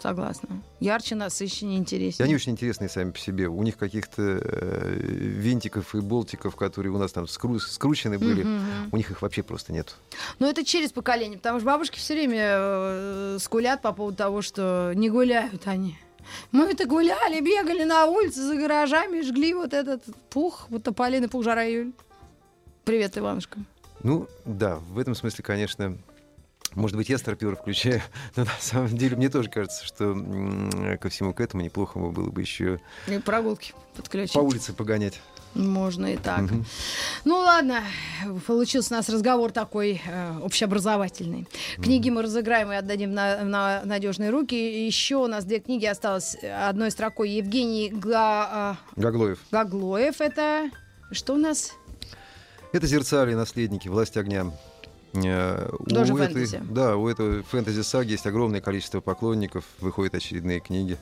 [0.00, 0.48] Согласна.
[0.80, 2.24] Ярче, насыщеннее, И интереснее.
[2.24, 3.46] они очень интересные сами по себе.
[3.46, 8.88] У них каких-то э, винтиков и болтиков, которые у нас там скру- скручены были, мгм.
[8.90, 9.94] у них их вообще просто нет.
[10.40, 14.90] Но это через поколение, потому что бабушки все время э, скулят по поводу того, что
[14.96, 15.96] не гуляют они.
[16.50, 21.44] Мы это гуляли, бегали на улице за гаражами, жгли вот этот пух, вот тополиный пух,
[21.44, 21.92] жара июль.
[22.84, 23.58] Привет, Иванушка.
[24.02, 25.96] Ну, да, в этом смысле, конечно,
[26.74, 28.02] может быть, я старпера включаю,
[28.36, 30.14] но на самом деле мне тоже кажется, что
[31.00, 34.34] ко всему к этому неплохо было бы еще И прогулки подключить.
[34.34, 35.20] по улице погонять.
[35.54, 36.40] Можно и так.
[36.40, 36.64] Мгм.
[37.24, 37.80] Ну ладно,
[38.46, 41.46] получился у нас разговор такой э, общеобразовательный.
[41.76, 44.86] Книги мы разыграем и отдадим на, на надежные руки.
[44.86, 47.30] Еще у нас две книги осталось одной строкой.
[47.30, 49.38] Евгений Га- э, Гаглоев.
[49.50, 50.20] Гаглоев.
[50.20, 50.70] Это
[51.10, 51.72] что у нас?
[52.72, 53.34] Это «Зерцали.
[53.34, 53.88] Наследники.
[53.88, 54.46] Власть огня».
[55.14, 56.62] Э, Тоже у этой- фэнтези.
[56.70, 60.96] да, у этого фэнтези-саги есть огромное количество поклонников, выходят очередные книги.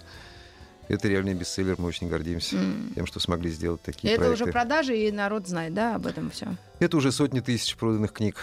[0.91, 2.93] Это реальный бестселлер, мы очень гордимся М.
[2.97, 4.43] тем, что смогли сделать такие Это проекты.
[4.43, 6.57] уже продажи, и народ знает, да, об этом все.
[6.81, 8.37] Это уже сотни тысяч проданных книг.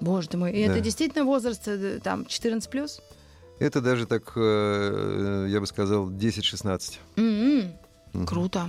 [0.00, 0.52] Боже ты мой.
[0.52, 0.72] И Да.
[0.72, 3.00] это действительно возраст э, там 14 плюс?
[3.58, 7.00] Это даже так, э, я бы сказал, 10-16.
[7.16, 7.72] М-м.
[8.12, 8.26] Мгм.
[8.26, 8.68] Круто.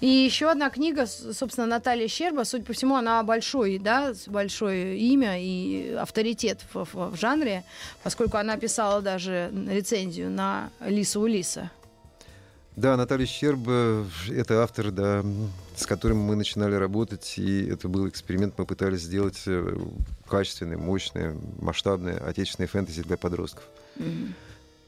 [0.00, 2.44] И еще одна книга, собственно, Наталья Щерба.
[2.44, 7.64] Судя по всему, она большой, да, большое имя и авторитет в, в- в жанре,
[8.02, 11.70] поскольку она писала даже рецензию на Лису Улиса.
[12.78, 15.24] Да, Наталья Щерб э,— это автор, да,
[15.74, 18.54] с которым мы начинали работать, и это был эксперимент.
[18.56, 19.76] Мы пытались сделать э,
[20.28, 23.64] качественное, мощное, масштабное отечественное фэнтези для подростков.
[23.96, 24.32] Мгм.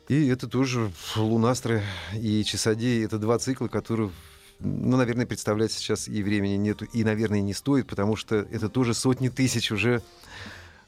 [0.07, 1.82] И это тоже «Лунастры»
[2.14, 4.12] и «Часодеи»— это два цикла, которые,
[4.61, 8.95] ну, наверное, представлять сейчас и времени нету, и, наверное, не стоит, потому что это тоже
[8.95, 10.01] сотни тысяч уже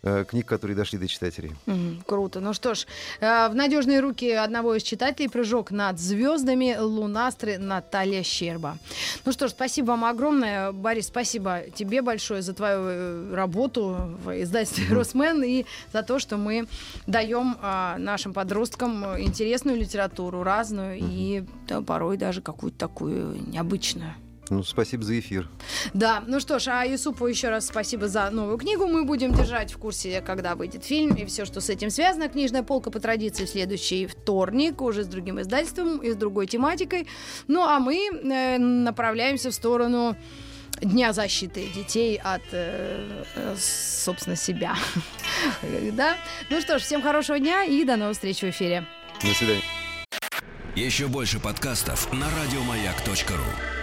[0.03, 1.53] э, книг, которые дошли до читателей.
[1.67, 2.41] Мгм, Круто.
[2.41, 2.87] Ну что ж,
[3.21, 8.79] э, в надежные руки одного из читателей прыжок над звездами Лунастры Наталья Щерба.
[9.25, 10.73] Ну что ж, спасибо вам огромное.
[10.73, 16.37] Борис, спасибо тебе большое за твою э, работу в издательстве «Росмен» и за то, что
[16.37, 16.67] мы
[17.07, 24.15] даем а, нашим подросткам интересную литературу, разную и да, порой даже какую-то такую необычную.
[24.51, 25.49] Ну, спасибо за эфир.
[25.95, 28.87] Да, ну что ж, а Юсупу еще раз спасибо за новую книгу.
[28.87, 32.29] Мы будем держать в курсе, когда выйдет фильм и все, что с этим связано.
[32.29, 37.07] Книжная полка по традиции в следующий вторник, уже с другим издательством и с другой тематикой.
[37.47, 40.17] Ну а мы э, направляемся в сторону
[40.81, 44.77] Дня защиты детей от, э, э, собственно, себя.
[45.93, 46.17] Да?
[46.51, 48.85] Ну что ж, всем хорошего дня и до новых встреч в эфире.
[49.21, 49.63] До свидания.
[50.75, 53.82] Еще больше подкастов на радиомаяк.ру.